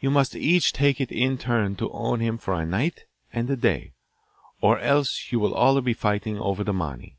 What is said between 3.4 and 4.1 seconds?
a day,